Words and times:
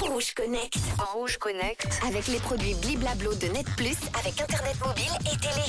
Rouge 0.00 0.34
Connect. 0.34 0.76
Rouge 1.14 1.36
Connect. 1.38 1.86
Avec 2.04 2.26
les 2.26 2.40
produits 2.40 2.74
Bliblablo 2.74 3.32
de 3.34 3.46
Net 3.46 3.64
Plus 3.76 3.96
avec 4.18 4.40
Internet 4.40 4.74
mobile 4.84 5.12
et 5.20 5.38
télé. 5.38 5.64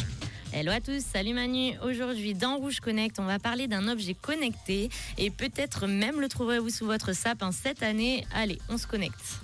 Hello 0.52 0.72
à 0.72 0.82
tous, 0.82 1.06
salut 1.06 1.36
Manu. 1.36 1.78
Aujourd'hui 1.84 2.34
dans 2.34 2.58
Rouge 2.58 2.80
Connect, 2.80 3.20
on 3.20 3.26
va 3.26 3.38
parler 3.38 3.68
d'un 3.68 3.88
objet 3.88 4.16
connecté 4.16 4.90
et 5.20 5.30
peut-être 5.30 5.86
même 5.86 6.20
le 6.20 6.28
trouverez-vous 6.28 6.72
sous 6.72 6.88
votre 6.88 7.14
sapin 7.14 7.52
cette 7.52 7.84
année. 7.84 8.26
Allez, 8.34 8.58
on 8.68 8.80
se 8.80 8.88
connecte. 8.88 9.40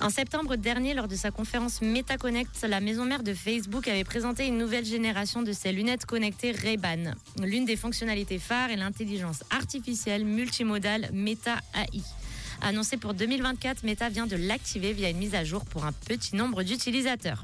En 0.00 0.10
septembre 0.10 0.54
dernier, 0.54 0.94
lors 0.94 1.08
de 1.08 1.16
sa 1.16 1.32
conférence 1.32 1.82
MetaConnect, 1.82 2.62
la 2.68 2.78
maison 2.78 3.04
mère 3.04 3.24
de 3.24 3.34
Facebook 3.34 3.88
avait 3.88 4.04
présenté 4.04 4.46
une 4.46 4.56
nouvelle 4.56 4.84
génération 4.84 5.42
de 5.42 5.50
ses 5.52 5.72
lunettes 5.72 6.06
connectées 6.06 6.52
Ray-Ban. 6.52 7.14
L'une 7.42 7.64
des 7.64 7.74
fonctionnalités 7.74 8.38
phares 8.38 8.70
est 8.70 8.76
l'intelligence 8.76 9.42
artificielle 9.50 10.24
multimodale 10.24 11.08
Meta 11.12 11.56
AI. 11.74 12.02
Annoncée 12.62 12.96
pour 12.96 13.12
2024, 13.12 13.82
Meta 13.82 14.08
vient 14.08 14.26
de 14.26 14.36
l'activer 14.36 14.92
via 14.92 15.10
une 15.10 15.18
mise 15.18 15.34
à 15.34 15.42
jour 15.42 15.64
pour 15.64 15.84
un 15.84 15.92
petit 15.92 16.36
nombre 16.36 16.62
d'utilisateurs. 16.62 17.42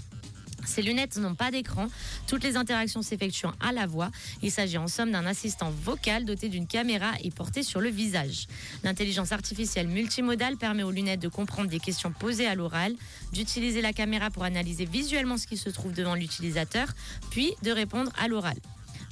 Ces 0.66 0.82
lunettes 0.82 1.16
n'ont 1.16 1.34
pas 1.34 1.50
d'écran, 1.50 1.88
toutes 2.26 2.44
les 2.44 2.56
interactions 2.56 3.02
s'effectuent 3.02 3.46
à 3.60 3.72
la 3.72 3.86
voix. 3.86 4.10
Il 4.42 4.50
s'agit 4.50 4.78
en 4.78 4.88
somme 4.88 5.12
d'un 5.12 5.26
assistant 5.26 5.70
vocal 5.70 6.24
doté 6.24 6.48
d'une 6.48 6.66
caméra 6.66 7.12
et 7.22 7.30
porté 7.30 7.62
sur 7.62 7.80
le 7.80 7.90
visage. 7.90 8.46
L'intelligence 8.82 9.32
artificielle 9.32 9.88
multimodale 9.88 10.56
permet 10.56 10.82
aux 10.82 10.90
lunettes 10.90 11.20
de 11.20 11.28
comprendre 11.28 11.68
des 11.68 11.80
questions 11.80 12.12
posées 12.12 12.46
à 12.46 12.54
l'oral, 12.54 12.94
d'utiliser 13.32 13.82
la 13.82 13.92
caméra 13.92 14.30
pour 14.30 14.44
analyser 14.44 14.84
visuellement 14.84 15.36
ce 15.36 15.46
qui 15.46 15.56
se 15.56 15.70
trouve 15.70 15.92
devant 15.92 16.14
l'utilisateur, 16.14 16.88
puis 17.30 17.52
de 17.62 17.70
répondre 17.70 18.10
à 18.18 18.28
l'oral. 18.28 18.56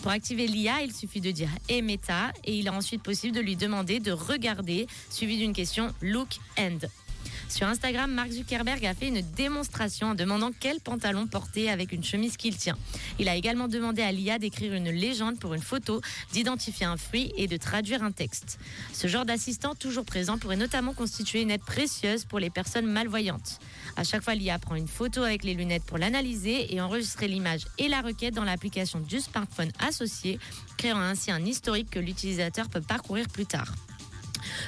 Pour 0.02 0.10
activer 0.10 0.48
l'IA, 0.48 0.82
il 0.82 0.92
suffit 0.92 1.20
de 1.20 1.30
dire 1.30 1.48
et 1.68 1.80
meta 1.80 2.32
et 2.44 2.56
il 2.56 2.66
est 2.66 2.70
ensuite 2.70 3.02
possible 3.02 3.36
de 3.36 3.40
lui 3.40 3.54
demander 3.54 4.00
de 4.00 4.10
regarder, 4.10 4.88
suivi 5.10 5.38
d'une 5.38 5.52
question 5.52 5.94
look 6.00 6.28
and. 6.58 6.78
Sur 7.52 7.66
Instagram, 7.66 8.10
Mark 8.10 8.30
Zuckerberg 8.30 8.86
a 8.86 8.94
fait 8.94 9.08
une 9.08 9.20
démonstration 9.20 10.06
en 10.06 10.14
demandant 10.14 10.52
quel 10.58 10.80
pantalon 10.80 11.26
porter 11.26 11.70
avec 11.70 11.92
une 11.92 12.02
chemise 12.02 12.38
qu'il 12.38 12.56
tient. 12.56 12.78
Il 13.18 13.28
a 13.28 13.36
également 13.36 13.68
demandé 13.68 14.00
à 14.00 14.10
l'IA 14.10 14.38
d'écrire 14.38 14.72
une 14.72 14.88
légende 14.88 15.38
pour 15.38 15.52
une 15.52 15.60
photo, 15.60 16.00
d'identifier 16.32 16.86
un 16.86 16.96
fruit 16.96 17.30
et 17.36 17.48
de 17.48 17.58
traduire 17.58 18.02
un 18.02 18.10
texte. 18.10 18.58
Ce 18.94 19.06
genre 19.06 19.26
d'assistant 19.26 19.74
toujours 19.74 20.06
présent 20.06 20.38
pourrait 20.38 20.56
notamment 20.56 20.94
constituer 20.94 21.42
une 21.42 21.50
aide 21.50 21.62
précieuse 21.62 22.24
pour 22.24 22.38
les 22.38 22.48
personnes 22.48 22.86
malvoyantes. 22.86 23.60
À 23.96 24.04
chaque 24.04 24.22
fois, 24.22 24.34
l'IA 24.34 24.58
prend 24.58 24.74
une 24.74 24.88
photo 24.88 25.22
avec 25.22 25.44
les 25.44 25.52
lunettes 25.52 25.84
pour 25.84 25.98
l'analyser 25.98 26.74
et 26.74 26.80
enregistrer 26.80 27.28
l'image 27.28 27.66
et 27.76 27.88
la 27.88 28.00
requête 28.00 28.32
dans 28.32 28.44
l'application 28.44 28.98
du 28.98 29.20
smartphone 29.20 29.72
associé, 29.78 30.38
créant 30.78 31.00
ainsi 31.00 31.30
un 31.30 31.44
historique 31.44 31.90
que 31.90 31.98
l'utilisateur 31.98 32.70
peut 32.70 32.80
parcourir 32.80 33.28
plus 33.28 33.44
tard. 33.44 33.74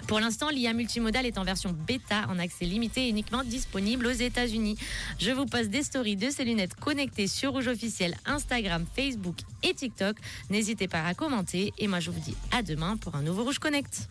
Pour 0.06 0.20
l'instant, 0.20 0.50
l'IA 0.50 0.74
multimodal 0.74 1.24
est 1.24 1.38
en 1.38 1.44
version 1.44 1.72
bêta, 1.72 2.26
en 2.28 2.38
accès 2.38 2.66
limité 2.66 3.06
et 3.06 3.08
uniquement 3.08 3.42
disponible 3.42 4.06
aux 4.06 4.10
États-Unis. 4.10 4.76
Je 5.18 5.30
vous 5.30 5.46
poste 5.46 5.70
des 5.70 5.82
stories 5.82 6.16
de 6.16 6.28
ces 6.30 6.44
lunettes 6.44 6.74
connectées 6.74 7.26
sur 7.26 7.52
Rouge 7.52 7.68
Officiel, 7.68 8.14
Instagram, 8.26 8.84
Facebook 8.94 9.36
et 9.62 9.72
TikTok. 9.72 10.16
N'hésitez 10.50 10.88
pas 10.88 11.04
à 11.04 11.14
commenter 11.14 11.72
et 11.78 11.88
moi 11.88 12.00
je 12.00 12.10
vous 12.10 12.20
dis 12.20 12.36
à 12.52 12.62
demain 12.62 12.96
pour 12.98 13.14
un 13.14 13.22
nouveau 13.22 13.44
Rouge 13.44 13.58
Connect. 13.58 14.08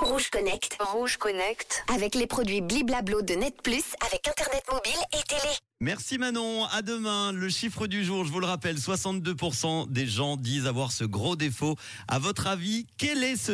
Rouge 0.00 0.30
Connect. 0.30 0.76
Rouge 0.80 1.16
Connect. 1.16 1.84
Avec 1.92 2.14
les 2.14 2.28
produits 2.28 2.60
Bliblablo 2.60 3.22
de 3.22 3.34
Net 3.34 3.60
Plus 3.62 3.84
avec 4.06 4.28
Internet 4.28 4.62
mobile 4.70 5.00
et 5.12 5.22
télé. 5.28 5.54
Merci 5.80 6.16
Manon, 6.16 6.64
à 6.66 6.80
demain. 6.80 7.32
Le 7.32 7.48
chiffre 7.48 7.88
du 7.88 8.04
jour, 8.04 8.24
je 8.24 8.30
vous 8.30 8.38
le 8.38 8.46
rappelle, 8.46 8.76
62% 8.76 9.90
des 9.90 10.06
gens 10.06 10.36
disent 10.36 10.68
avoir 10.68 10.92
ce 10.92 11.02
gros 11.02 11.34
défaut. 11.34 11.74
À 12.06 12.20
votre 12.20 12.46
avis, 12.46 12.86
quel 12.98 13.24
est 13.24 13.34
ce 13.34 13.50